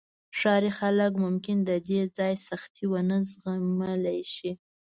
ښاري 0.39 0.71
خلک 0.79 1.11
ممکن 1.25 1.57
د 1.69 1.71
دې 1.87 2.01
ځای 2.17 2.33
سختۍ 2.47 2.85
ونه 2.91 3.17
زغملی 3.43 4.21
شي 4.35 4.51